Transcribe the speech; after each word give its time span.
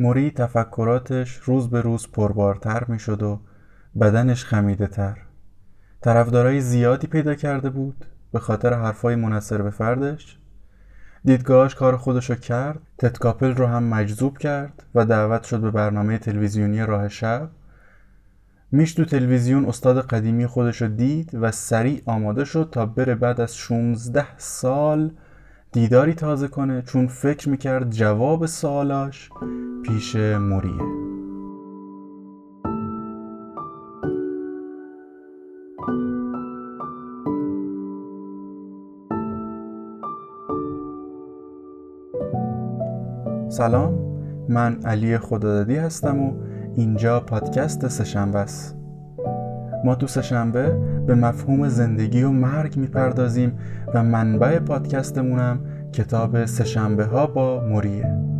موری 0.00 0.30
تفکراتش 0.30 1.36
روز 1.36 1.70
به 1.70 1.80
روز 1.80 2.08
پربارتر 2.12 2.84
می 2.88 2.98
شد 2.98 3.22
و 3.22 3.40
بدنش 4.00 4.44
خمیده 4.44 4.86
تر 4.86 5.18
طرفدارای 6.00 6.60
زیادی 6.60 7.06
پیدا 7.06 7.34
کرده 7.34 7.70
بود. 7.70 8.04
به 8.32 8.38
خاطر 8.38 8.74
حرفای 8.74 9.14
منصر 9.14 9.62
به 9.62 9.70
فردش 9.70 10.38
دیدگاهش 11.24 11.74
کار 11.74 11.96
خودشو 11.96 12.34
کرد 12.34 12.80
تتکاپل 12.98 13.54
رو 13.54 13.66
هم 13.66 13.82
مجذوب 13.82 14.38
کرد 14.38 14.82
و 14.94 15.04
دعوت 15.04 15.44
شد 15.44 15.60
به 15.60 15.70
برنامه 15.70 16.18
تلویزیونی 16.18 16.82
راه 16.82 17.08
شب. 17.08 17.48
میش 18.72 18.94
تو 18.94 19.04
تلویزیون 19.04 19.64
استاد 19.64 20.00
قدیمی 20.00 20.46
خودشو 20.46 20.86
دید 20.86 21.30
و 21.34 21.52
سریع 21.52 22.02
آماده 22.06 22.44
شد 22.44 22.68
تا 22.72 22.86
بره 22.86 23.14
بعد 23.14 23.40
از 23.40 23.56
16 23.56 24.26
سال 24.38 25.10
دیداری 25.72 26.14
تازه 26.14 26.48
کنه 26.48 26.82
چون 26.82 27.06
فکر 27.06 27.48
می‌کرد 27.48 27.90
جواب 27.90 28.46
سوالاش 28.46 29.30
پیش 29.82 30.16
موریه. 30.16 30.72
سلام 43.48 43.98
من 44.48 44.76
علی 44.84 45.18
خدادادی 45.18 45.76
هستم 45.76 46.20
و 46.20 46.32
اینجا 46.74 47.20
پادکست 47.20 47.88
سهشنبه 47.88 48.38
است. 48.38 48.76
ما 49.84 49.94
تو 49.94 50.06
سهشنبه 50.06 50.78
به 51.06 51.14
مفهوم 51.14 51.68
زندگی 51.68 52.22
و 52.22 52.30
مرگ 52.30 52.76
می‌پردازیم 52.76 53.58
و 53.94 54.02
منبع 54.02 54.58
پادکستمونم 54.58 55.60
کتاب 55.92 56.44
سهشنبه 56.44 57.04
ها 57.04 57.26
با 57.26 57.60
موریه. 57.60 58.39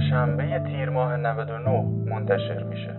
سهشنبه 0.00 0.58
تیر 0.66 0.90
ماه 0.90 1.16
99 1.16 1.82
منتشر 1.82 2.62
میشه. 2.62 2.96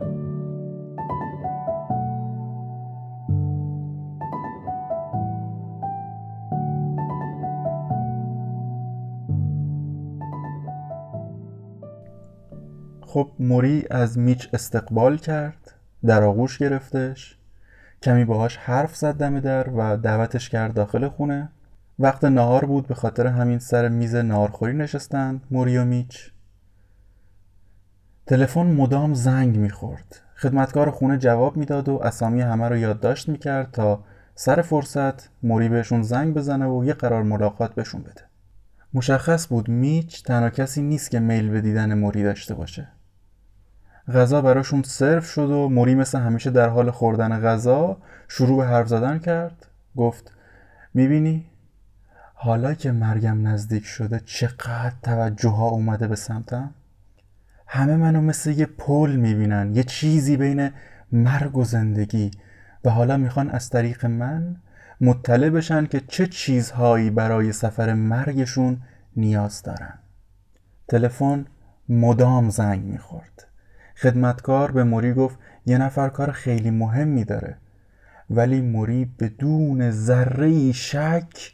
خب 13.01 13.31
موری 13.39 13.83
از 13.91 14.19
میچ 14.19 14.49
استقبال 14.53 15.17
کرد 15.17 15.73
در 16.05 16.23
آغوش 16.23 16.57
گرفتش. 16.57 17.37
کمی 18.03 18.25
باهاش 18.25 18.57
حرف 18.57 18.95
زد 18.95 19.13
دم 19.13 19.39
در 19.39 19.69
و 19.69 19.97
دعوتش 19.97 20.49
کرد 20.49 20.73
داخل 20.73 21.07
خونه. 21.07 21.49
وقت 21.99 22.23
نهار 22.23 22.65
بود 22.65 22.87
به 22.87 22.95
خاطر 22.95 23.27
همین 23.27 23.59
سر 23.59 23.89
میز 23.89 24.15
نهارخوری 24.15 24.73
نشستند 24.73 25.41
موری 25.51 25.77
و 25.77 25.85
میچ. 25.85 26.31
تلفن 28.31 28.65
مدام 28.65 29.13
زنگ 29.13 29.57
می‌خورد. 29.57 30.21
خدمتکار 30.35 30.91
خونه 30.91 31.17
جواب 31.17 31.57
می‌داد 31.57 31.89
و 31.89 31.99
اسامی 32.03 32.41
همه 32.41 32.69
رو 32.69 32.77
یادداشت 32.77 33.29
می‌کرد 33.29 33.71
تا 33.71 34.03
سر 34.35 34.61
فرصت 34.61 35.29
موری 35.43 35.69
بهشون 35.69 36.01
زنگ 36.01 36.33
بزنه 36.33 36.65
و 36.67 36.85
یه 36.85 36.93
قرار 36.93 37.23
ملاقات 37.23 37.75
بهشون 37.75 38.01
بده. 38.01 38.21
مشخص 38.93 39.47
بود 39.47 39.69
میچ 39.69 40.23
تنها 40.23 40.49
کسی 40.49 40.81
نیست 40.81 41.11
که 41.11 41.19
میل 41.19 41.49
به 41.49 41.61
دیدن 41.61 41.93
موری 41.93 42.23
داشته 42.23 42.53
باشه. 42.53 42.87
غذا 44.13 44.41
براشون 44.41 44.83
سرو 44.83 45.21
شد 45.21 45.49
و 45.49 45.69
موری 45.69 45.95
مثل 45.95 46.19
همیشه 46.19 46.49
در 46.51 46.69
حال 46.69 46.91
خوردن 46.91 47.39
غذا 47.39 47.97
شروع 48.27 48.57
به 48.57 48.65
حرف 48.65 48.87
زدن 48.87 49.19
کرد. 49.19 49.67
گفت 49.95 50.31
می‌بینی؟ 50.93 51.45
حالا 52.33 52.73
که 52.73 52.91
مرگم 52.91 53.47
نزدیک 53.47 53.85
شده 53.85 54.21
چقدر 54.25 54.93
توجه 55.03 55.49
ها 55.49 55.67
اومده 55.67 56.07
به 56.07 56.15
سمتم؟ 56.15 56.73
همه 57.73 57.95
منو 57.95 58.21
مثل 58.21 58.51
یه 58.51 58.65
پل 58.65 59.15
می‌بینن 59.15 59.75
یه 59.75 59.83
چیزی 59.83 60.37
بین 60.37 60.69
مرگ 61.11 61.57
و 61.57 61.63
زندگی. 61.63 62.31
و 62.85 62.89
حالا 62.89 63.17
می‌خوان 63.17 63.49
از 63.49 63.69
طریق 63.69 64.05
من 64.05 64.55
مطلع 65.01 65.49
بشن 65.49 65.85
که 65.85 65.99
چه 65.99 66.27
چیزهایی 66.27 67.09
برای 67.09 67.51
سفر 67.51 67.93
مرگشون 67.93 68.77
نیاز 69.15 69.63
دارن. 69.63 69.93
تلفن 70.87 71.45
مدام 71.89 72.49
زنگ 72.49 72.83
می‌خورد. 72.83 73.47
خدمتکار 73.95 74.71
به 74.71 74.83
موری 74.83 75.13
گفت 75.13 75.39
یه 75.65 75.77
نفر 75.77 76.09
کار 76.09 76.31
خیلی 76.31 76.71
مهمی 76.71 77.23
داره. 77.23 77.57
ولی 78.29 78.61
موری 78.61 79.11
بدون 79.19 79.91
ذره 79.91 80.71
شک 80.71 81.53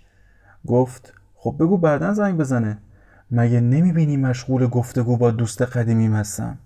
گفت 0.68 1.14
خب 1.36 1.56
بگو 1.60 1.78
بعدا 1.78 2.14
زنگ 2.14 2.38
بزنه. 2.38 2.78
مگه 3.32 3.60
نمی‌بینی 3.60 4.18
مشغول 4.18 4.68
گفتگو 4.68 5.18
با 5.18 5.32
دوست 5.32 5.62
قدیمیم 5.62 6.16
هستم؟ 6.16 6.58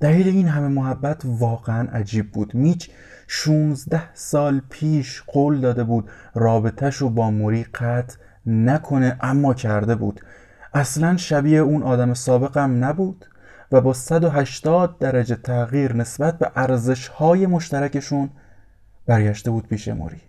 دلیل 0.00 0.28
این 0.28 0.48
همه 0.48 0.68
محبت 0.68 1.22
واقعا 1.24 1.88
عجیب 1.88 2.32
بود. 2.32 2.54
میچ 2.54 2.90
16 3.26 4.14
سال 4.14 4.62
پیش 4.70 5.22
قول 5.26 5.60
داده 5.60 5.84
بود 5.84 6.10
رابطهش 6.34 6.96
رو 6.96 7.10
با 7.10 7.30
موری 7.30 7.64
قطع 7.64 8.16
نکنه 8.46 9.18
اما 9.20 9.54
کرده 9.54 9.94
بود. 9.94 10.20
اصلا 10.74 11.16
شبیه 11.16 11.58
اون 11.58 11.82
آدم 11.82 12.14
سابقم 12.14 12.84
نبود 12.84 13.26
و 13.72 13.80
با 13.80 13.92
180 13.92 14.98
درجه 14.98 15.36
تغییر 15.36 15.96
نسبت 15.96 16.38
به 16.38 16.50
ارزش 16.56 17.08
های 17.08 17.46
مشترکشون 17.46 18.30
برگشته 19.06 19.50
بود 19.50 19.66
پیش 19.66 19.88
موری. 19.88 20.20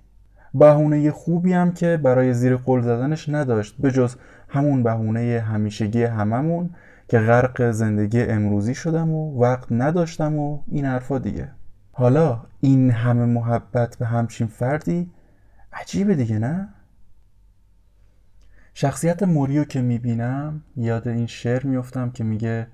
بهونه 0.53 1.11
خوبی 1.11 1.53
هم 1.53 1.71
که 1.71 1.99
برای 2.03 2.33
زیر 2.33 2.55
قول 2.55 2.81
زدنش 2.81 3.29
نداشت 3.29 3.75
به 3.79 3.91
جز 3.91 4.15
همون 4.49 4.83
بهونه 4.83 5.43
همیشگی 5.47 6.03
هممون 6.03 6.69
که 7.07 7.19
غرق 7.19 7.71
زندگی 7.71 8.21
امروزی 8.21 8.75
شدم 8.75 9.11
و 9.11 9.41
وقت 9.41 9.71
نداشتم 9.71 10.39
و 10.39 10.59
این 10.67 10.85
حرفا 10.85 11.19
دیگه 11.19 11.51
حالا 11.91 12.41
این 12.59 12.91
همه 12.91 13.25
محبت 13.25 13.97
به 13.97 14.05
همچین 14.05 14.47
فردی 14.47 15.11
عجیبه 15.73 16.15
دیگه 16.15 16.39
نه؟ 16.39 16.69
شخصیت 18.73 19.23
موریو 19.23 19.63
که 19.63 19.81
می‌بینم 19.81 20.63
یاد 20.75 21.07
این 21.07 21.27
شعر 21.27 21.65
میفتم 21.65 22.09
که 22.09 22.23
میگه 22.23 22.67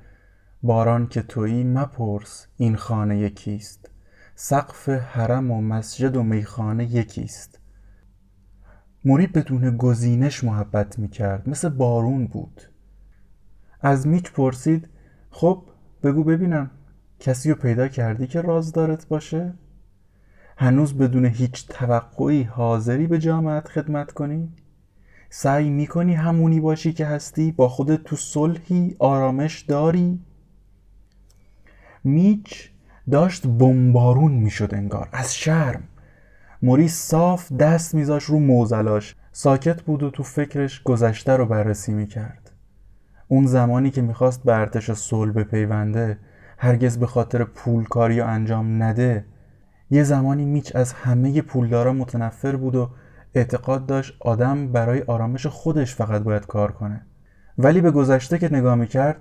باران 0.64 1.08
که 1.08 1.22
تویی 1.22 1.64
مپرس 1.64 2.48
این 2.58 2.76
خانه 2.76 3.20
یکیست 3.20 3.90
سقف 4.36 4.90
حرم 4.90 5.52
و 5.52 5.62
مسجد 5.62 6.18
و 6.18 6.24
میخانه 6.24 6.96
یکیست 6.96 7.59
موری 9.06 9.28
بدون 9.28 9.78
گزینش 9.78 10.44
محبت 10.44 11.00
می‌کرد 11.00 11.50
مثل 11.50 11.70
بارون 11.70 12.28
بود 12.28 12.62
از 13.82 14.08
میچ 14.08 14.32
پرسید 14.32 14.88
خب 15.32 15.64
بگو 16.04 16.24
ببینم 16.24 16.72
کسی 17.20 17.50
رو 17.50 17.56
پیدا 17.56 17.88
کردی 17.88 18.28
که 18.28 18.42
رازدارت 18.42 19.08
باشه؟ 19.08 19.54
هنوز 20.58 20.98
بدون 20.98 21.26
هیچ 21.26 21.68
توقعی 21.68 22.44
حاضری 22.44 23.08
به 23.08 23.20
جامعت 23.20 23.68
خدمت 23.68 24.12
کنی؟ 24.12 24.50
سعی 25.30 25.70
می‌کنی 25.70 26.14
همونی 26.14 26.60
باشی 26.60 26.94
که 26.94 27.06
هستی 27.06 27.52
با 27.52 27.70
خودت 27.70 28.04
تو 28.04 28.16
صلحی 28.16 28.96
آرامش 29.00 29.62
داری؟ 29.62 30.20
میچ 32.04 32.70
داشت 33.12 33.48
بمبارون 33.48 34.32
می‌شد 34.32 34.74
انگار 34.74 35.10
از 35.12 35.36
شرم 35.36 35.84
موری 36.62 36.88
صاف 36.88 37.52
دست 37.52 37.96
میذاش 37.96 38.24
رو 38.24 38.40
موزلاش. 38.40 39.16
ساکت 39.32 39.82
بود 39.82 40.04
و 40.04 40.10
تو 40.10 40.24
فکرش 40.24 40.84
گذشته 40.84 41.36
رو 41.36 41.46
بررسی 41.46 41.94
می‌کرد. 41.94 42.52
اون 43.28 43.46
زمانی 43.46 43.92
که 43.92 44.02
می‌خواست 44.02 44.44
به 44.44 44.56
ارتش 44.56 44.92
صلح 44.92 45.32
بپیونده 45.32 46.18
هرگز 46.58 46.98
به 46.98 47.08
خاطر 47.08 47.44
پولکاری 47.44 48.22
و 48.22 48.24
انجام 48.24 48.84
نده 48.84 49.26
یه 49.90 50.04
زمانی 50.04 50.46
میچ 50.46 50.76
از 50.76 50.94
همه 50.94 51.42
پولدارا 51.42 51.94
متنفر 51.94 52.56
بود 52.56 52.76
و 52.76 52.90
اعتقاد 53.34 53.86
داشت 53.86 54.18
آدم 54.20 54.72
برای 54.72 55.02
آرامش 55.02 55.48
خودش 55.48 55.96
فقط 55.96 56.22
باید 56.22 56.46
کار 56.46 56.72
کنه. 56.72 57.02
ولی 57.58 57.82
به 57.82 57.92
گذشته 57.92 58.38
که 58.38 58.54
نگاه 58.54 58.76
می‌کرد 58.76 59.18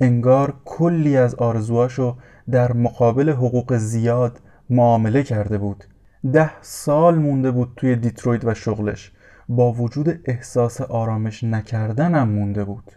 انگار 0.00 0.54
کلی 0.64 1.16
از 1.16 1.34
آرزوهاشو 1.34 2.16
در 2.50 2.72
مقابل 2.72 3.30
حقوق 3.30 3.76
زیاد 3.76 4.40
معامله 4.70 5.22
کرده 5.22 5.58
بود. 5.58 5.84
ده 6.32 6.62
سال 6.62 7.18
مونده 7.18 7.50
بود 7.50 7.72
توی 7.76 7.96
دیترویت 7.96 8.44
و 8.44 8.54
شغلش. 8.54 9.12
با 9.48 9.72
وجود 9.72 10.20
احساس 10.24 10.80
آرامش 10.80 11.44
نکردنم 11.44 12.28
مونده 12.28 12.64
بود. 12.64 12.92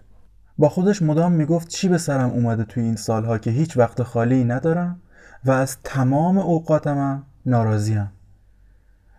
با 0.58 0.70
خودش 0.70 1.02
مدام 1.02 1.32
می‌گفت 1.32 1.68
چی 1.68 1.90
به 1.90 1.98
سرم 1.98 2.30
اومده 2.30 2.64
توی 2.64 2.84
این 2.84 2.96
سالها 2.96 3.38
که 3.38 3.52
هیچ 3.52 3.78
وقت 3.78 4.04
خالی 4.04 4.44
ندارم 4.44 5.00
و 5.46 5.52
از 5.52 5.78
تمام 5.84 6.38
اوقاتمم 6.38 7.24
ناراضیم. 7.46 8.12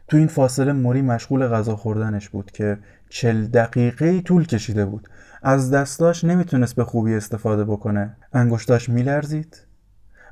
تو 0.09 0.17
این 0.17 0.27
فاصله 0.27 0.73
موری 0.73 1.03
مشغول 1.03 1.49
غذا 1.49 1.77
خوردنش 1.77 2.29
بود 2.29 2.51
که 2.51 2.79
چل 3.09 3.47
دقیقه 3.47 4.21
طول 4.21 4.47
کشیده 4.47 4.87
بود. 4.87 5.09
از 5.43 5.71
دستاش 5.71 6.25
نمی‌تونست 6.25 6.77
به 6.77 6.85
خوبی 6.85 7.15
استفاده 7.15 7.65
بکنه. 7.65 8.17
انگشتاش 8.33 8.89
میلرزید. 8.89 9.67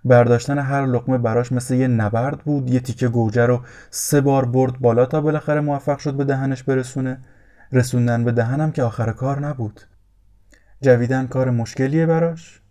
برداشتن 0.04 0.58
هر 0.58 0.86
لقمه 0.86 1.18
براش 1.18 1.52
مثل 1.52 1.74
یه 1.74 1.88
نبرد 1.88 2.38
بود. 2.38 2.70
یه 2.70 2.80
تیکه 2.80 3.08
گوجه 3.08 3.46
رو 3.46 3.62
سه 3.90 4.20
بار 4.20 4.44
برد 4.44 4.78
بالا 4.78 5.06
تا 5.06 5.20
بالاخره 5.20 5.60
موفق 5.60 5.98
شد 5.98 6.14
به 6.14 6.24
دهنش 6.24 6.62
برسونه. 6.62 7.24
رسوندن 7.72 8.24
به 8.24 8.32
دهنم 8.32 8.72
که 8.72 8.82
آخر 8.82 9.12
کار 9.12 9.40
نبود. 9.40 9.80
جویدن 10.82 11.26
کار 11.26 11.50
مشکلیه 11.50 12.06
براش. 12.06 12.62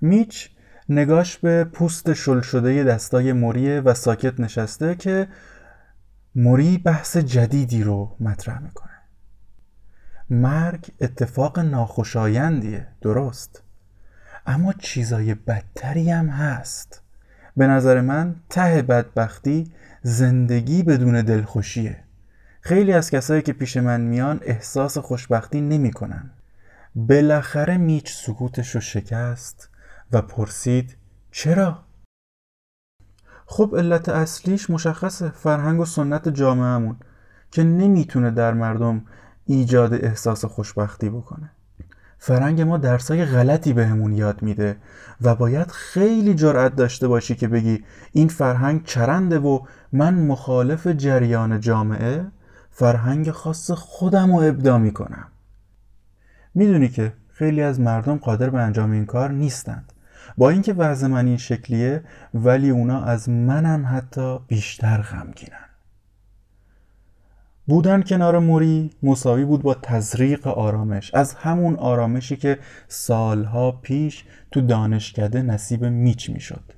میچ 0.00 0.50
نگاش 0.88 1.38
به 1.38 1.64
پوست 1.64 2.12
شل 2.12 2.40
شده 2.40 2.84
دستای 2.84 3.32
موریه 3.32 3.80
و 3.80 3.94
ساکت 3.94 4.40
نشسته 4.40 4.94
که 4.94 5.28
موری 6.34 6.78
بحث 6.78 7.16
جدیدی 7.16 7.82
رو 7.82 8.16
مطرح 8.20 8.62
می‌کنه. 8.62 8.90
مرگ 10.30 10.90
اتفاق 11.00 11.58
ناخوشایندیه. 11.58 12.88
درست. 13.00 13.62
اما 14.46 14.72
چیزای 14.72 15.34
بدتری 15.34 16.10
هم 16.10 16.28
هست 16.28 17.02
به 17.56 17.66
نظر 17.66 18.00
من 18.00 18.36
ته 18.48 18.82
بدبختی 18.82 19.72
زندگی 20.02 20.82
بدون 20.82 21.22
دلخوشیه 21.22 22.04
خیلی 22.60 22.92
از 22.92 23.10
کسایی 23.10 23.42
که 23.42 23.52
پیش 23.52 23.76
من 23.76 24.00
میان 24.00 24.40
احساس 24.42 24.98
خوشبختی 24.98 25.60
نمی‌کنن. 25.60 26.30
بالاخره 26.94 27.76
میچ 27.76 28.12
سکوتش 28.12 28.74
رو 28.74 28.80
شکست 28.80 29.68
و 30.12 30.22
پرسید 30.22 30.96
چرا؟ 31.30 31.84
خب 33.46 33.74
علت 33.78 34.08
اصلیش 34.08 34.70
مشخصه 34.70 35.28
فرهنگ 35.28 35.80
و 35.80 35.84
سنت 35.84 36.28
جامعهمون 36.28 36.96
که 37.50 37.62
نمی‌تونه 37.62 38.30
در 38.30 38.54
مردم 38.54 39.04
ایجاد 39.46 39.94
احساس 39.94 40.44
خوشبختی 40.44 41.10
بکنه 41.10 41.50
فرهنگ 42.22 42.60
ما 42.60 42.78
درسای 42.78 43.24
غلطی 43.24 43.72
بهمون 43.72 44.12
یاد 44.12 44.42
میده 44.42 44.76
و 45.20 45.34
باید 45.34 45.70
خیلی 45.70 46.34
جرأت 46.34 46.76
داشته 46.76 47.08
باشی 47.08 47.34
که 47.34 47.48
بگی 47.48 47.84
این 48.12 48.28
فرهنگ 48.28 48.84
چرنده 48.84 49.38
و 49.38 49.60
من 49.92 50.14
مخالف 50.14 50.86
جریان 50.86 51.60
جامعه 51.60 52.24
فرهنگ 52.70 53.30
خاص 53.30 53.70
خودم 53.70 54.36
رو 54.36 54.42
ابدا 54.42 54.78
می‌کنم. 54.78 55.26
می‌دونی 56.54 56.88
که 56.88 57.12
خیلی 57.28 57.62
از 57.62 57.80
مردم 57.80 58.16
قادر 58.16 58.50
به 58.50 58.60
انجام 58.60 58.90
این 58.90 59.06
کار 59.06 59.30
نیستند. 59.30 59.92
با 60.36 60.50
اینکه 60.50 60.72
وضع 60.72 61.06
من 61.06 61.26
این 61.26 61.36
شکلیه 61.36 62.02
ولی 62.34 62.70
اونا 62.70 63.04
از 63.04 63.28
منم 63.28 63.86
حتی 63.86 64.38
بیشتر 64.38 65.02
غمگینن. 65.02 65.69
بودن 67.70 68.02
کنار 68.02 68.38
موری 68.38 68.90
مساوی 69.02 69.44
بود 69.44 69.62
با 69.62 69.74
تزریق 69.74 70.46
آرامش. 70.46 71.14
از 71.14 71.34
همون 71.34 71.76
آرامشی 71.76 72.36
که 72.36 72.58
سالها 72.88 73.72
پیش 73.72 74.24
تو 74.50 74.60
دانشکده 74.60 75.42
نصیب 75.42 75.84
میچ 75.84 76.30
می‌شد. 76.30 76.72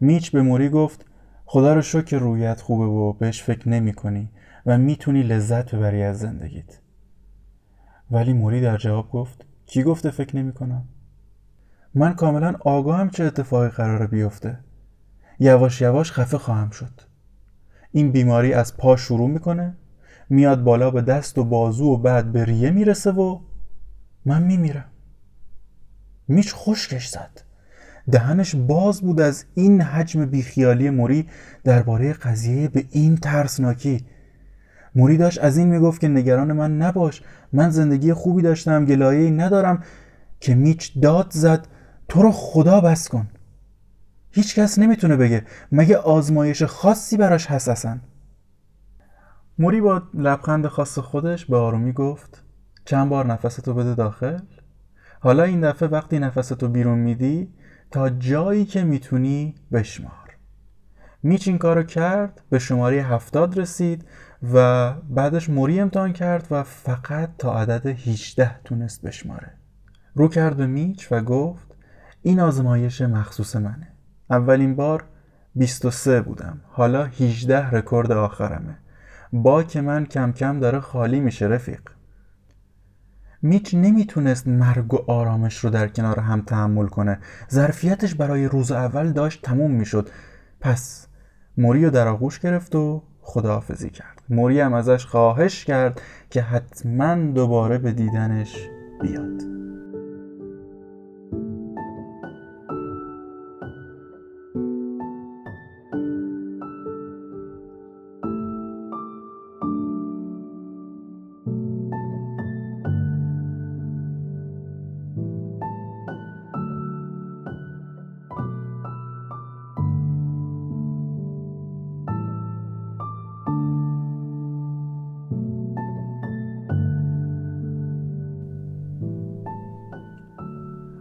میچ 0.00 0.30
به 0.30 0.42
موری 0.42 0.68
گفت 0.68 1.06
خدا 1.46 1.74
رو 1.74 1.82
شکر 1.82 2.18
رویت 2.18 2.60
خوبه 2.60 2.84
و 2.84 3.12
بهش 3.12 3.42
فکر 3.42 3.68
نمی 3.68 3.92
کنی 3.92 4.30
و 4.66 4.78
می‌تونی 4.78 5.22
لذت 5.22 5.74
ببری 5.74 6.02
از 6.02 6.18
زندگیت. 6.18 6.78
ولی 8.10 8.32
موری 8.32 8.60
در 8.60 8.76
جواب 8.76 9.10
گفت 9.10 9.44
کی 9.66 9.82
گفته 9.82 10.10
فکر 10.10 10.36
نمی 10.36 10.52
کنم؟ 10.52 10.84
من 11.94 12.14
کاملا 12.14 12.54
آگاهم 12.60 13.10
چه 13.10 13.24
اتفاقی 13.24 13.68
قراره 13.68 14.06
بیفته. 14.06 14.58
یواش 15.38 15.80
یواش 15.80 16.12
خفه 16.12 16.38
خواهم 16.38 16.70
شد. 16.70 17.00
این 17.92 18.12
بیماری 18.12 18.52
از 18.52 18.76
پا 18.76 18.96
شروع 18.96 19.28
می‌کنه 19.28 19.76
میاد 20.30 20.64
بالا 20.64 20.90
به 20.90 21.02
دست 21.02 21.38
و 21.38 21.44
بازو 21.44 21.84
و 21.84 21.96
بعد 21.96 22.32
به 22.32 22.44
ریه 22.44 22.70
می‌رسه 22.70 23.10
و 23.10 23.38
من 24.24 24.42
میمیرم. 24.42 24.84
میش 26.28 26.54
خشکش 26.54 27.08
زد. 27.08 27.42
دهنش 28.10 28.56
باز 28.56 29.00
بود 29.00 29.20
از 29.20 29.44
این 29.54 29.80
حجم 29.80 30.26
بیخیالی 30.26 30.90
موری 30.90 31.28
درباره 31.64 32.12
قضیه 32.12 32.68
به 32.68 32.84
این 32.90 33.16
ترسناکی. 33.16 34.06
موری 34.94 35.16
داشت 35.16 35.38
از 35.44 35.56
این 35.56 35.68
می‌گفت 35.68 36.00
که 36.00 36.08
نگران 36.08 36.52
من 36.52 36.76
نباش 36.76 37.22
من 37.52 37.70
زندگی 37.70 38.12
خوبی 38.12 38.42
داشتم 38.42 38.84
گلایه 38.84 39.30
ندارم. 39.30 39.82
که 40.40 40.54
میچ 40.54 40.98
داد 41.00 41.30
زد 41.30 41.66
تو 42.08 42.22
رو 42.22 42.32
خدا 42.32 42.80
بس 42.80 43.08
کن. 43.08 43.28
هیچ 44.30 44.54
کس 44.54 44.78
نمی‌تونه 44.78 45.16
بگه. 45.16 45.44
مگه 45.72 45.96
آزمایش 45.96 46.62
خاصی 46.62 47.16
براش 47.16 47.46
هست 47.46 47.68
اصلا؟ 47.68 47.98
موری 49.60 49.80
با 49.80 50.02
لبخند 50.14 50.66
خاص 50.66 50.98
خودش 50.98 51.46
به 51.46 51.56
آرومی 51.56 51.92
گفت 51.92 52.44
چند 52.84 53.08
بار 53.08 53.26
نفستو 53.26 53.74
بده 53.74 53.94
داخل؟ 53.94 54.38
حالا 55.20 55.42
این 55.42 55.60
دفعه 55.60 55.88
وقتی 55.88 56.18
نفستو 56.18 56.68
بیرون 56.68 56.98
میدی 56.98 57.54
تا 57.90 58.10
جایی 58.10 58.64
که 58.64 58.84
می‌تونی 58.84 59.54
بشمار. 59.72 60.36
میچ 61.22 61.48
این 61.48 61.58
کارو 61.58 61.82
کرد 61.82 62.40
به 62.50 62.58
شماره 62.58 62.96
هفتاد 62.96 63.58
رسید 63.58 64.04
و 64.52 64.92
بعدش 64.92 65.50
موری 65.50 65.80
امتحان 65.80 66.12
کرد 66.12 66.46
و 66.50 66.62
فقط 66.62 67.30
تا 67.38 67.60
عدد 67.60 67.86
18 67.86 68.60
تونست 68.64 69.02
بشماره. 69.02 69.50
رو 70.14 70.28
کرد 70.28 70.56
به 70.56 70.66
میچ 70.66 71.12
و 71.12 71.20
گفت 71.20 71.76
این 72.22 72.40
آزمایش 72.40 73.02
مخصوص 73.02 73.56
منه. 73.56 73.88
اولین 74.30 74.76
بار 74.76 75.04
23 75.54 76.22
بودم. 76.22 76.60
حالا 76.68 77.04
18 77.04 77.70
رکورد 77.70 78.12
آخرمه. 78.12 78.78
با 79.32 79.62
که 79.62 79.80
من 79.80 80.06
کم 80.06 80.32
کم 80.32 80.60
داره 80.60 80.80
خالی 80.80 81.20
میشه 81.20 81.46
رفیق. 81.46 81.80
میچ 83.42 83.74
نمی‌تونست 83.74 84.48
مرگ 84.48 84.94
و 84.94 85.10
آرامش 85.10 85.56
رو 85.58 85.70
در 85.70 85.88
کنار 85.88 86.20
هم 86.20 86.40
تحمل 86.40 86.86
کنه. 86.86 87.18
ظرفیتش 87.50 88.14
برای 88.14 88.46
روز 88.46 88.72
اول 88.72 89.12
داشت 89.12 89.42
تموم 89.42 89.70
می‌شد. 89.70 90.08
پس 90.60 91.06
موری 91.58 91.84
رو 91.84 91.90
در 91.90 92.08
آغوش 92.08 92.38
گرفت 92.38 92.74
و 92.74 93.02
خداحافظی 93.20 93.90
کرد. 93.90 94.22
موری 94.28 94.60
هم 94.60 94.74
ازش 94.74 95.06
خواهش 95.06 95.64
کرد 95.64 96.00
که 96.30 96.42
حتما 96.42 97.14
دوباره 97.14 97.78
به 97.78 97.92
دیدنش 97.92 98.68
بیاد. 99.02 99.42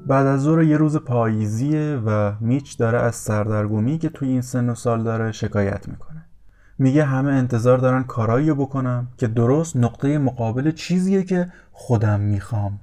بعد 0.09 0.27
از 0.27 0.41
ظهر 0.41 0.63
یه 0.63 0.77
روز 0.77 0.97
پاییزیه 0.97 2.01
و 2.05 2.33
میچ 2.39 2.77
داره 2.77 2.99
از 2.99 3.15
سردرگمی 3.15 3.97
که 3.97 4.09
توی 4.09 4.29
این 4.29 4.41
سن 4.41 4.69
و 4.69 4.75
سال 4.75 5.03
داره 5.03 5.31
شکایت 5.31 5.87
می‌کنه. 5.87 6.25
میگه 6.79 7.03
همه 7.03 7.31
انتظار 7.31 7.77
دارن 7.77 8.03
کارایی 8.03 8.53
بکنم 8.53 9.07
که 9.17 9.27
درست 9.27 9.77
نقطه 9.77 10.17
مقابل 10.17 10.71
چیزیه 10.71 11.23
که 11.23 11.51
خودم 11.71 12.19
می‌خوام. 12.19 12.79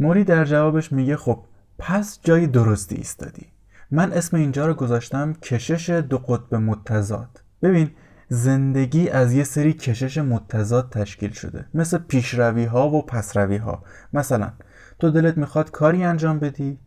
موری 0.00 0.24
در 0.24 0.44
جوابش 0.44 0.92
میگه 0.92 1.16
خب 1.16 1.38
پس 1.78 2.20
جای 2.22 2.46
درستی 2.46 2.96
ایستادی. 2.96 3.46
من 3.90 4.12
اسم 4.12 4.36
اینجا 4.36 4.66
رو 4.66 4.74
گذاشتم 4.74 5.32
کشش 5.32 5.90
دو 5.90 6.18
قطب 6.18 6.54
متضاد. 6.54 7.42
ببین 7.62 7.90
زندگی 8.28 9.08
از 9.08 9.32
یه 9.32 9.44
سری 9.44 9.72
کشش 9.72 10.18
متضاد 10.18 10.90
تشکیل 10.90 11.30
شده. 11.30 11.64
مثل 11.74 11.98
پیشروی 11.98 12.64
ها 12.64 12.88
و 12.88 13.06
پسروی 13.06 13.56
ها 13.56 13.82
مثلا 14.12 14.52
تو 14.98 15.10
دلت 15.10 15.38
می‌خواد 15.38 15.70
کاری 15.70 16.04
انجام 16.04 16.38
بدی 16.38 16.78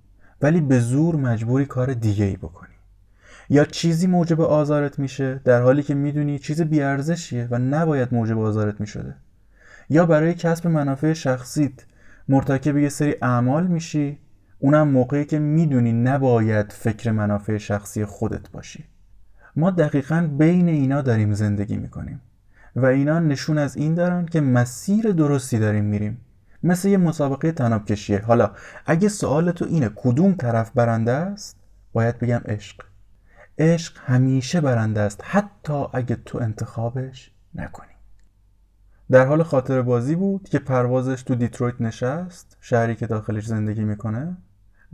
ولی 0.42 0.62
به 0.62 0.80
زور 0.80 1.16
مجبوری 1.16 1.66
کار 1.66 1.94
دیگه 1.94 2.26
ای 2.26 2.38
بکنی. 2.38 2.74
یا 3.50 3.66
چیزی 3.66 4.08
موجب 4.08 4.42
آزارت 4.42 5.00
میشه 5.00 5.42
در 5.44 5.62
حالی 5.62 5.84
که 5.84 5.96
می‌دونی 5.96 6.40
چیز 6.40 6.62
بیارزشیه 6.62 7.48
و 7.52 7.58
نباید 7.58 8.14
موجب 8.14 8.40
آزارت 8.40 8.82
می‌شده. 8.82 9.16
یا 9.90 10.06
برای 10.06 10.34
کسب 10.34 10.68
منافع 10.68 11.14
شخصیت 11.14 11.86
مرتکب 12.30 12.78
یه 12.78 12.90
سری 12.90 13.16
اعمال 13.22 13.68
میشی 13.68 14.20
اونم 14.60 14.88
موقعی 14.88 15.26
که 15.26 15.40
می‌دونی 15.40 15.92
نباید 15.92 16.72
فکر 16.72 17.12
منافع 17.12 17.58
شخصی 17.58 18.06
خودت 18.06 18.52
باشی. 18.52 18.86
ما 19.56 19.72
دقیقا 19.72 20.30
بین 20.38 20.68
اینا 20.68 21.02
داریم 21.02 21.34
زندگی 21.34 21.78
می‌کنیم 21.78 22.22
و 22.76 22.86
اینا 22.86 23.20
نشون 23.20 23.58
از 23.58 23.78
این 23.78 23.94
دارن 23.94 24.26
که 24.26 24.42
مسیر 24.42 25.12
درستی 25.12 25.60
داریم 25.60 25.86
میریم. 25.86 26.18
مثل 26.64 26.88
یه 26.88 26.98
مسابقه 26.98 27.52
تناب 27.52 27.86
کشیه 27.86 28.20
حالا 28.20 28.52
اگه 28.86 29.10
سوال 29.10 29.52
تو 29.52 29.66
اینه 29.66 29.92
کدوم 29.96 30.34
طرف 30.34 30.72
برنده 30.76 31.12
است؟ 31.12 31.58
باید 31.94 32.20
بگم 32.20 32.42
عشق. 32.46 32.84
عشق 33.58 33.98
همیشه 34.06 34.62
برنده 34.62 35.02
است 35.02 35.22
حتی 35.24 35.86
اگه 35.94 36.16
تو 36.16 36.38
انتخابش 36.38 37.32
نکنی. 37.56 37.90
در 39.12 39.26
حال 39.26 39.44
خاطر 39.44 39.82
بازی 39.82 40.16
بود 40.16 40.50
که 40.50 40.60
پروازش 40.60 41.24
تو 41.24 41.36
دیترویت 41.36 41.82
نشست 41.82 42.58
شهری 42.62 42.96
که 42.96 43.08
داخلش 43.08 43.46
زندگی 43.46 43.84
می‌کنه. 43.84 44.38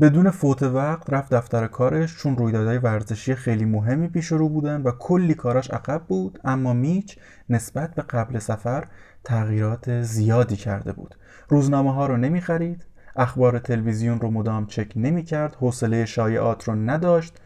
بدون 0.01 0.29
فوت 0.29 0.63
وقت 0.63 1.13
رفت 1.13 1.33
دفتر 1.33 1.67
کارش 1.67 2.17
چون 2.17 2.37
رویدادهای 2.37 2.77
ورزشی 2.77 3.35
خیلی 3.35 3.65
مهمی 3.65 4.07
پیش 4.07 4.25
رو 4.25 4.49
بودن 4.49 4.81
و 4.81 4.91
کلی 4.91 5.33
کاراش 5.33 5.71
عقب 5.71 6.03
بود 6.07 6.39
اما 6.43 6.73
میچ 6.73 7.17
نسبت 7.49 7.95
به 7.95 8.01
قبل 8.01 8.39
سفر 8.39 8.87
تغییرات 9.23 10.01
زیادی 10.01 10.55
کرده 10.55 10.91
بود. 10.91 11.15
روزنامه 11.49 11.93
ها 11.93 12.07
رو 12.07 12.17
نمی 12.17 12.41
خرید 12.41 12.85
اخبار 13.15 13.59
تلویزیون 13.59 14.19
رو 14.19 14.31
مدام 14.31 14.65
چک 14.65 14.93
نمی 14.95 15.23
کرد 15.23 15.55
حوصله 15.55 16.05
شایعات 16.05 16.63
رو 16.63 16.75
نداشت. 16.75 17.37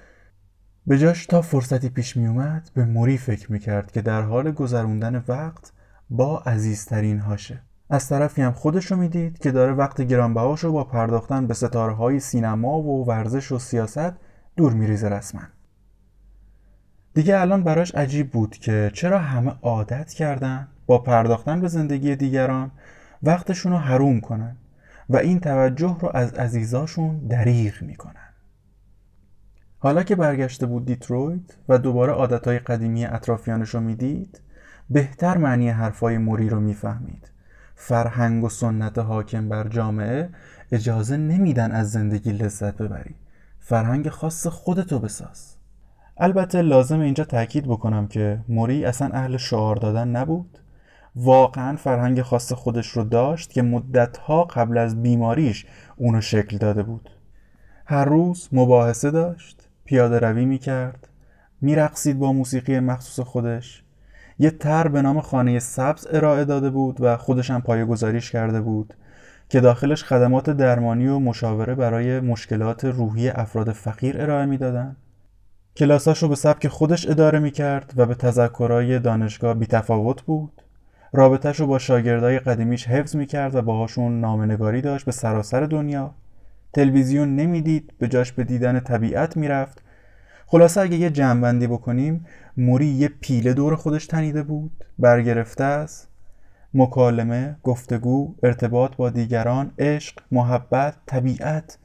به 0.88 0.98
جاش 0.98 1.26
تا 1.26 1.42
فرصتی 1.42 1.90
پیش 1.90 2.18
می 2.18 2.28
اومد 2.28 2.70
به 2.74 2.86
موری 2.86 3.18
فکر 3.18 3.52
می 3.52 3.60
کرد 3.60 3.92
که 3.92 4.02
در 4.02 4.22
حال 4.22 4.52
گذروندن 4.52 5.24
وقت 5.28 5.72
با 6.10 6.40
عزیزترین 6.40 7.20
هاشه. 7.20 7.69
از 7.90 8.10
طرفی 8.10 8.42
هم 8.42 8.52
خودش 8.52 8.86
رو 8.86 8.98
می‌دید 8.98 9.38
که 9.38 9.52
داره 9.52 9.74
وقت 9.74 10.02
گرانبهاش 10.02 10.64
رو 10.64 10.72
با 10.72 10.84
پرداختن 10.84 11.48
به 11.48 11.54
ستاره 11.54 11.94
های 11.94 12.20
سینما 12.20 12.82
و 12.82 13.06
ورزش 13.06 13.52
و 13.52 13.60
سیاست 13.60 14.14
دور 14.56 14.74
میریزه 14.74 15.10
رسما. 15.10 15.42
دیگه 17.14 17.40
الان 17.40 17.64
براش 17.64 17.96
عجیب 17.96 18.32
بود 18.32 18.58
که 18.58 18.92
چرا 18.94 19.20
همه 19.20 19.54
عادت 19.62 20.14
کردن 20.14 20.68
با 20.86 20.98
پرداختن 20.98 21.62
به 21.62 21.68
زندگی 21.68 22.16
دیگران 22.16 22.72
وقتشون 23.24 23.72
رو 23.72 23.78
حروم 23.78 24.20
کنن 24.20 24.58
و 25.10 25.18
این 25.18 25.40
توجه 25.40 25.98
رو 26.00 26.12
از 26.14 26.34
عزیزاشون 26.34 27.18
دریغ 27.28 27.82
می‌کنن. 27.82 28.30
حالا 29.78 30.04
که 30.04 30.16
برگشته 30.16 30.66
بود 30.66 30.86
دیترویت 30.86 31.58
و 31.70 31.78
دوباره 31.78 32.14
عادتهای 32.14 32.60
قدیمی 32.60 33.06
اطرافیانش 33.06 33.70
رو 33.70 33.80
می‌دید 33.80 34.42
بهتر 34.90 35.38
معنی 35.38 35.70
حرفای 35.70 36.18
موری 36.18 36.50
رو 36.50 36.60
می‌فهمید. 36.60 37.32
فرهنگ 37.82 38.44
و 38.44 38.50
سنت 38.50 38.98
حاکم 38.98 39.50
بر 39.50 39.68
جامعه 39.68 40.30
اجازه 40.72 41.18
نمیدن 41.18 41.72
از 41.72 41.92
زندگی 41.92 42.32
لذت 42.32 42.78
ببری. 42.78 43.16
فرهنگ 43.60 44.10
خاص 44.10 44.48
خودتو 44.48 45.00
بساز. 45.00 45.56
البته 46.18 46.62
لازم 46.62 47.00
اینجا 47.00 47.24
تاکید 47.24 47.66
بکنم 47.68 48.08
که 48.08 48.40
موری 48.48 48.86
اصلا 48.86 49.10
اهل 49.14 49.38
شعار 49.38 49.76
دادن 49.76 50.08
نبود. 50.08 50.58
واقعا 51.16 51.76
فرهنگ 51.76 52.22
خاص 52.22 52.54
خودش 52.54 52.88
رو 52.88 53.04
داشت 53.04 53.52
که 53.52 53.62
مدتها 53.62 54.44
قبل 54.44 54.78
از 54.78 55.02
بیماریش 55.02 55.66
اونو 55.96 56.22
شکل 56.22 56.58
داده 56.58 56.84
بود. 56.84 57.10
هر 57.86 58.06
روز 58.06 58.50
مباحثه 58.52 59.12
داشت 59.12 59.70
پیاده 59.86 60.20
روی 60.20 60.46
می‌کرد 60.46 61.08
میرقصید 61.62 62.20
با 62.20 62.34
موسیقی 62.34 62.80
مخصوص 62.80 63.26
خودش. 63.26 63.84
یه 64.40 64.52
تر 64.52 64.88
به 64.88 65.02
نام 65.02 65.22
خانه 65.22 65.60
سبز 65.60 66.08
ارائه 66.12 66.46
داده 66.46 66.70
بود 66.70 66.98
و 67.00 67.18
خودش 67.18 67.52
هم 67.52 67.62
پایه 67.62 67.86
گذاریش 67.86 68.32
کرده 68.32 68.62
بود 68.62 68.94
که 69.50 69.60
داخلش 69.60 70.04
خدمات 70.04 70.50
درمانی 70.50 71.08
و 71.08 71.20
مشاوره 71.20 71.76
برای 71.76 72.20
مشکلات 72.20 72.86
روحی 72.86 73.30
افراد 73.30 73.72
فقیر 73.72 74.22
ارائه 74.22 74.46
می‌دادن. 74.46 74.96
کلاساش 75.76 76.24
رو 76.24 76.30
به 76.30 76.36
سبک 76.36 76.68
خودش 76.68 77.10
اداره 77.10 77.40
می‌کرد 77.40 77.94
و 77.98 78.06
به 78.06 78.16
تذکرهای 78.16 79.00
دانشگاه 79.00 79.54
بیتفاوت 79.54 80.22
بود. 80.22 80.62
رابطهش 81.14 81.62
با 81.62 81.80
شاگردای 81.80 82.40
قدیمیش 82.40 82.88
حفظ 82.88 83.16
می‌کرد 83.16 83.56
و 83.56 83.62
باهاشون 83.62 84.20
نامنگاری 84.20 84.82
داشت 84.82 85.06
به 85.06 85.12
سراسر 85.12 85.62
دنیا. 85.62 86.14
تلویزیون 86.74 87.36
نمی‌دید 87.36 87.94
به 88.00 88.08
جاش 88.08 88.32
به 88.32 88.44
دیدن 88.44 88.80
طبیعت 88.80 89.38
می‌رفت 89.38 89.84
خلاصه 90.52 90.82
اگه 90.82 90.98
یه 90.98 91.10
جمعبندی 91.10 91.68
بکنیم 91.68 92.26
موری 92.58 92.86
یه 92.86 93.08
پیله 93.08 93.54
دور 93.54 93.76
خودش 93.76 94.08
تنیده 94.08 94.44
بود 94.44 94.86
برگرفته 95.00 95.64
است 95.64 96.08
مکالمه، 96.74 97.58
گفتگو، 97.64 98.36
ارتباط 98.44 98.96
با 98.96 99.10
دیگران، 99.10 99.72
عشق، 99.80 100.20
محبت، 100.32 100.96
طبیعت 101.06 101.78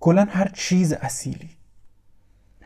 کلا 0.00 0.26
هر 0.30 0.50
چیز 0.54 0.92
اصیلی. 0.92 1.50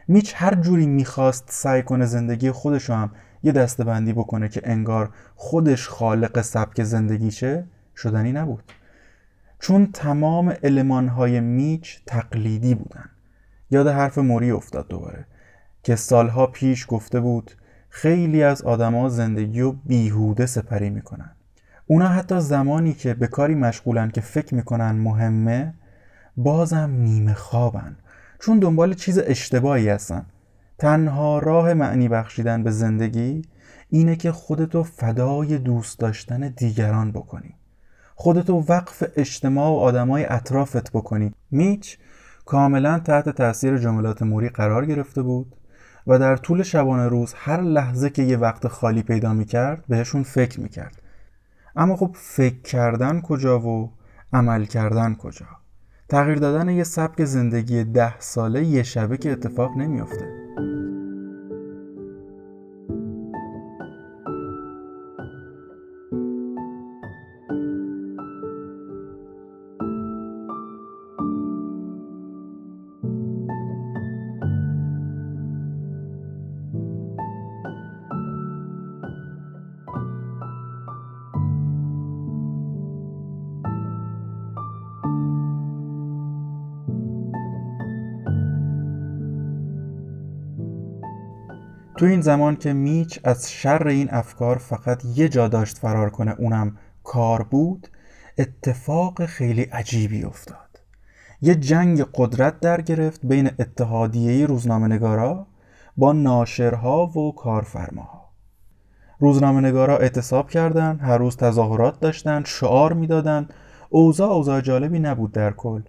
میچ 0.09 0.33
هر 0.37 0.55
جوری 0.55 0.87
می‌خواست 0.87 1.45
سعی 1.49 1.83
کنه 1.83 2.07
زندگی 2.07 2.51
خودشو 2.51 2.95
هم 2.95 3.11
یه 3.43 3.53
دسته 3.53 3.85
بندی 3.85 4.13
بکنه 4.13 4.49
که 4.49 4.61
انگار 4.65 5.11
خودش 5.35 5.89
خالق 5.89 6.41
سبک 6.41 6.83
زندگیشه 6.83 7.65
شدنی 7.97 8.33
نبود. 8.33 8.73
چون 9.61 9.93
تمام 9.93 10.55
المانهای 10.63 11.41
میچ 11.41 12.01
تقلیدی 12.07 12.75
بودن. 12.75 13.11
یاد 13.71 13.89
حرف 13.89 14.19
موری 14.19 14.51
افتاد 14.51 14.89
دوباره 14.89 15.27
که 15.83 15.97
سالها 15.97 16.47
پیش 16.47 16.87
گفته 16.89 17.21
بود 17.21 17.53
خیلی 17.89 18.43
از 18.43 18.63
آدما 18.63 19.09
زندگی 19.09 19.61
و 19.61 19.73
بیهوده 19.73 20.47
سپری 20.47 20.91
می‌کنن. 20.91 21.31
اونا 21.87 22.09
حتی 22.09 22.41
زمانی 22.41 22.93
که 22.93 23.15
به 23.15 23.27
کاری 23.27 23.55
مشغولن 23.55 24.11
که 24.11 24.21
فکر 24.21 24.55
می‌کنن 24.55 24.91
مهمه 24.91 25.75
بازم 26.37 26.91
نیمه 26.91 27.35
خوابن 27.35 27.97
چون 28.41 28.59
دنبال 28.59 28.95
چیز 28.95 29.19
اشتباهی 29.19 29.89
هستن. 29.89 30.27
تنها 30.79 31.39
راه 31.39 31.75
معنی 31.75 32.09
بخشیدن 32.09 32.63
به 32.63 32.71
زندگی 32.71 33.43
اینه 33.91 34.17
که 34.17 34.33
خودتو 34.33 34.83
فدای 34.83 35.59
دوست 35.59 35.99
داشتن 35.99 36.49
دیگران 36.49 37.13
بکنی. 37.13 37.55
خودتو 38.15 38.65
وقف 38.69 39.05
اجتماع 39.17 39.71
و 39.71 39.75
آدمای 39.75 40.25
اطرافت 40.25 40.93
بکنی. 40.93 41.35
میچ 41.51 41.99
کاملا 42.49 42.99
تحت 42.99 43.29
تاثیر 43.29 43.79
جملات 43.79 44.23
موری 44.23 44.49
قرار 44.49 44.87
گرفته 44.87 45.23
بود 45.23 45.57
و 46.07 46.19
در 46.19 46.37
طول 46.37 46.63
شبانه 46.63 47.09
روز 47.09 47.35
هر 47.37 47.61
لحظه 47.61 48.11
که 48.11 48.23
یه 48.23 48.37
وقت 48.37 48.69
خالی 48.69 49.03
پیدا 49.03 49.33
می 49.33 49.45
کرد 49.45 49.85
بهشون 49.89 50.23
فکر 50.23 50.61
می 50.61 50.69
کرد 50.69 51.03
اما 51.77 51.97
خب 51.97 52.11
فکر 52.15 52.63
کردن 52.63 53.21
کجا 53.21 53.61
و 53.61 53.93
عمل 54.33 54.65
کردن 54.65 55.15
کجا 55.15 55.47
تغییر 56.09 56.39
دادن 56.39 56.69
یه 56.69 56.85
سبک 56.85 57.25
زندگی 57.25 57.85
ده 57.85 58.21
ساله 58.21 58.65
یه 58.65 58.83
شبه 58.83 59.17
که 59.17 59.33
اتفاق 59.33 59.77
نمیافته. 59.77 60.27
تو 91.99 92.07
این 92.07 92.21
زمان 92.21 92.57
که 92.57 92.73
میچ 92.73 93.21
از 93.25 93.53
شر 93.53 93.89
این 93.89 94.09
افکار 94.11 94.59
فقط 94.59 95.03
یه 95.05 95.29
جا 95.29 95.49
داشت 95.49 95.79
فرار 95.79 96.11
کنه 96.11 96.35
اونم 96.39 96.77
کار 97.05 97.43
بود 97.43 97.89
اتفاق 98.39 99.27
خیلی 99.27 99.63
عجیبی 99.63 100.25
افتاد. 100.25 100.81
یه 101.41 101.55
جنگ 101.55 102.05
قدرت 102.15 102.61
در 102.61 102.81
گرفت 102.81 103.21
بین 103.25 103.51
اتحادیه 103.59 104.47
روزنامه 104.47 104.87
نگارا 104.87 105.47
با 105.97 106.13
ناشرها 106.13 107.07
و 107.07 107.35
کارفرماها. 107.35 108.31
روزنامه 109.19 109.61
نگارا 109.61 109.99
اعتصاب 109.99 110.51
کردن 110.51 110.99
هر 110.99 111.19
روز 111.19 111.37
تظاهرات 111.37 112.01
داشتن 112.01 112.43
شعار 112.47 112.93
می‌دادن. 112.93 113.49
اوضاع 113.89 114.31
اوضاع 114.31 114.61
جالبی 114.61 114.99
نبود 114.99 115.33
در 115.33 115.53
کل. 115.53 115.83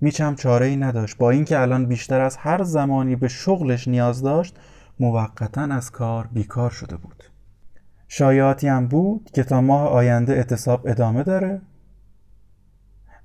میچم 0.00 0.34
چاره 0.34 0.66
ای 0.66 0.76
نداشت. 0.76 1.18
با 1.18 1.30
اینکه 1.30 1.58
الان 1.58 1.86
بیشتر 1.86 2.20
از 2.20 2.36
هر 2.36 2.62
زمانی 2.62 3.16
به 3.16 3.28
شغلش 3.28 3.88
نیاز 3.88 4.22
داشت 4.22 4.56
موقتا 5.00 5.62
از 5.62 5.90
کار 5.90 6.26
بیکار 6.32 6.70
شده 6.70 6.96
بود. 6.96 7.24
شایعاتی 8.08 8.68
هم 8.68 8.88
بود 8.88 9.30
که 9.34 9.42
تا 9.42 9.60
ماه 9.60 9.88
آینده 9.88 10.32
اعتصاب 10.32 10.86
ادامه 10.86 11.22
داره. 11.22 11.60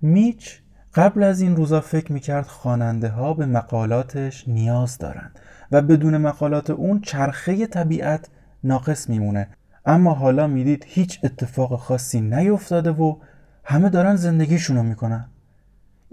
میچ 0.01 0.59
قبل 0.95 1.23
از 1.23 1.41
این 1.41 1.55
روزا 1.55 1.81
فکر 1.81 2.11
می‌کرد 2.11 2.45
خواننده 2.45 3.09
ها 3.09 3.33
به 3.33 3.45
مقالاتش 3.45 4.47
نیاز 4.47 4.97
دارن 4.97 5.31
و 5.71 5.81
بدون 5.81 6.17
مقالات 6.17 6.69
اون 6.69 7.01
چرخه 7.01 7.67
طبیعت 7.67 8.29
ناقص 8.63 9.09
میمونه. 9.09 9.47
اما 9.85 10.13
حالا 10.13 10.47
می‌دید 10.47 10.85
هیچ 10.87 11.19
اتفاق 11.23 11.79
خاصی 11.79 12.21
نیفتاده 12.21 12.91
و 12.91 13.15
همه 13.63 13.89
دارن 13.89 14.15
زندگیشونو 14.15 14.83
می‌کنن. 14.83 15.29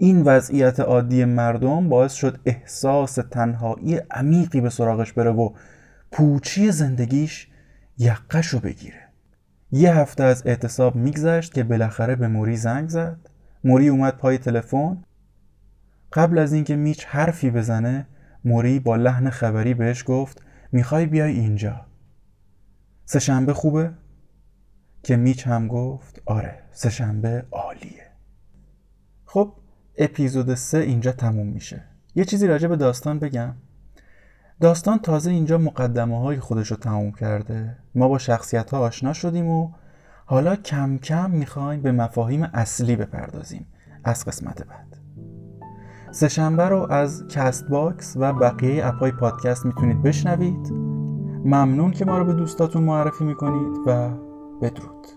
این 0.01 0.21
وضعیت 0.21 0.79
عادی 0.79 1.25
مردم 1.25 1.89
باعث 1.89 2.13
شد 2.13 2.39
احساس 2.45 3.19
تنهایی 3.31 3.95
عمیقی 4.11 4.61
به 4.61 4.69
سراغش 4.69 5.13
بره 5.13 5.31
و 5.31 5.49
پوچی 6.11 6.71
زندگیش 6.71 7.47
یقشو 7.97 8.59
بگیره. 8.59 9.09
یه 9.71 9.93
هفته 9.93 10.23
از 10.23 10.43
اعتصاب 10.45 10.95
میگذشت 10.95 11.53
که 11.53 11.63
بالاخره 11.63 12.15
به 12.15 12.27
موری 12.27 12.57
زنگ 12.57 12.89
زد. 12.89 13.29
موری 13.63 13.87
اومد 13.87 14.17
پای 14.17 14.37
تلفن. 14.37 15.03
قبل 16.13 16.37
از 16.37 16.53
اینکه 16.53 16.75
میچ 16.75 17.05
حرفی 17.05 17.51
بزنه 17.51 18.07
موری 18.45 18.79
با 18.79 18.95
لحن 18.95 19.29
خبری 19.29 19.73
بهش 19.73 20.03
گفت 20.07 20.41
می‌خوای 20.71 21.05
بیای 21.05 21.31
اینجا. 21.31 21.85
سهشنبه 23.05 23.53
خوبه؟ 23.53 23.91
که 25.03 25.15
میچ 25.15 25.47
هم 25.47 25.67
گفت 25.67 26.21
آره 26.25 26.59
سهشنبه 26.71 27.45
عالیه. 27.51 28.11
خب 29.25 29.60
اپیزود 29.97 30.53
سه 30.53 30.77
اینجا 30.77 31.11
تموم 31.11 31.47
میشه. 31.47 31.83
یه 32.15 32.25
چیزی 32.25 32.47
راجع 32.47 32.67
به 32.67 32.75
داستان 32.75 33.19
بگم. 33.19 33.53
داستان 34.61 34.99
تازه 34.99 35.31
اینجا 35.31 35.57
مقدمه 35.57 36.19
های 36.19 36.39
خودش 36.39 36.71
رو 36.71 36.77
تموم 36.77 37.11
کرده. 37.11 37.77
ما 37.95 38.07
با 38.07 38.17
شخصیت 38.17 38.71
ها 38.71 38.79
آشنا 38.79 39.13
شدیم 39.13 39.47
و 39.47 39.71
حالا 40.25 40.55
کم 40.55 40.97
کم 40.97 41.31
می‌خوایم 41.31 41.81
به 41.81 41.91
مفاهیم 41.91 42.43
اصلی 42.43 42.95
بپردازیم. 42.95 43.65
از 44.03 44.25
قسمت 44.25 44.63
بعد. 44.67 44.97
سه‌شنبه 46.11 46.63
رو 46.69 46.91
از 46.91 47.27
CastBox 47.27 48.17
و 48.19 48.33
بقیه 48.33 48.85
اپای 48.85 49.11
پادکست 49.11 49.65
می‌تونید 49.65 50.01
بشنوید. 50.01 50.71
ممنون 51.45 51.91
که 51.91 52.05
ما 52.05 52.17
رو 52.17 52.25
به 52.25 52.33
دوستاتون 52.33 52.83
معرفی 52.83 53.23
می‌کنید 53.23 53.77
و 53.87 54.09
بدرود. 54.61 55.07